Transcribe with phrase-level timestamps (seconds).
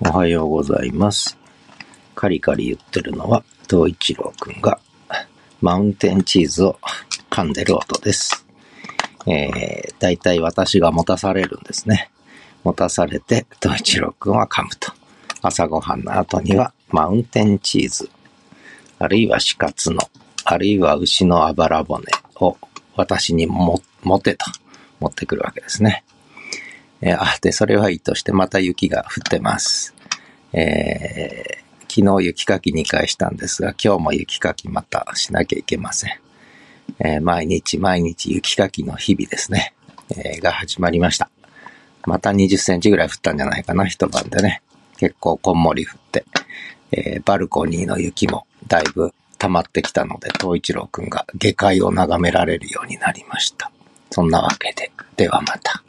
[0.00, 1.36] おはようございます。
[2.14, 4.78] カリカリ言ってるのは、東一郎くんが
[5.60, 6.78] マウンテンチーズを
[7.30, 8.46] 噛んでる音です。
[9.26, 12.12] えー、だいたい私が持たされるんですね。
[12.62, 14.92] 持たされて、東一郎くんは噛むと。
[15.42, 18.08] 朝ごはんの後にはマウンテンチーズ、
[19.00, 19.98] あるいは死活の、
[20.44, 22.04] あるいは牛のあばら骨
[22.36, 22.56] を
[22.94, 24.46] 私にも持てと
[25.00, 26.04] 持ってくるわけですね。
[27.00, 29.94] えーあ、で、それはいいとして、また雪が降ってます。
[30.52, 31.58] えー
[31.90, 36.20] 昨日雪かき2回したんですが、今日も雪かきまたしなきゃいけません。
[37.00, 39.74] えー毎日毎日雪かきの日々ですね、
[40.10, 41.30] えーが始まりました。
[42.04, 44.60] また20センチぐらい降ったんじゃないかな、一晩でね。
[44.98, 46.24] 結構こんもり降って、
[46.92, 53.72] えーバルコニーの雪もだいぶ溜まってきたので、東一郎くんが下界を眺められるようになりました。
[54.10, 55.82] そんなわけで、ではまた。